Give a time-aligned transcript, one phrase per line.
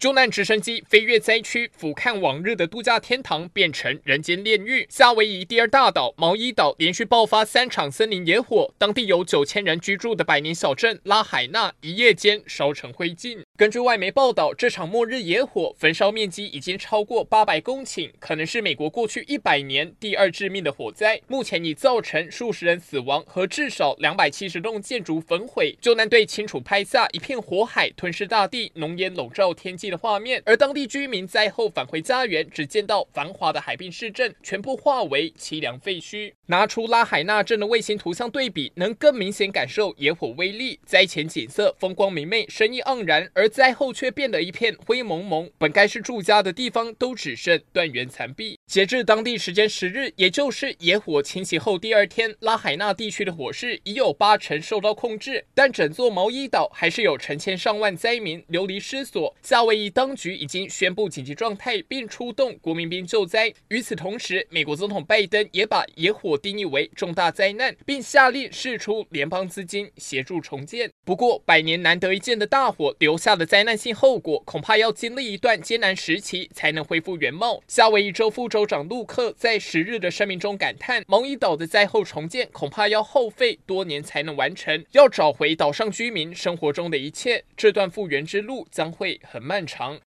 [0.00, 4.86] 救难直升机飞越灾区，俯瞰往日的度假天堂变成人间炼狱。
[4.88, 13.42] 夏威夷第二大岛毛伊岛连续爆发三场森林野火，当地有九千人居住的百年小镇拉海纳一夜间烧成灰烬。
[13.58, 21.20] 根据外媒报道，这场末日野火焚烧面积已经超过八百公顷，可能是美国过去一百年第二致命的火灾。
[21.28, 25.76] 目前已造成数十人死亡和至少两百七十栋建筑焚毁。
[25.78, 36.32] 救难队清楚拍下一片火海吞噬大地、浓烟笼罩天际的画面，而当地居民灾后返回家园，只见到繁华的海滨市镇全部化为凄凉废墟。
[36.46, 40.78] 拿出拉海纳镇的卫星图像对比，能更明显感受野火威力。
[40.86, 48.59] 灾前景色风光明媚，生意盎然，而灾后却变得一片灰蒙蒙，本该是住家的地方都只剩断垣残壁。
[48.70, 59.34] 截至当地时间十日，也就是野火侵袭后第二天，拉海纳地区的火势已有八成受到控制，但整座毛伊岛还是有成千上万灾民流离失所。
[59.42, 63.52] 夏威夷当局已经宣布紧急状态，并出动国民兵救灾。
[63.70, 70.88] 与此同时，美国总统拜登也把野火定义为重大灾难，并下令释出联邦资金协助重建。
[71.04, 77.60] 不过，百年难得一见的大火留下的灾难性后果，恐怕要经历一段艰难时期才能恢复原貌。
[77.66, 89.98] 夏威夷州副州州长陆克在十日的声明中感叹，蒙伊岛的灾后重建恐怕要耗费多年才能完成，要找回岛上居民生活中的一切，这段复原之路将会很漫长。